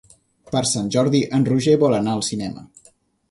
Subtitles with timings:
[0.53, 2.65] Per Sant Jordi en Roger vol anar al cinema.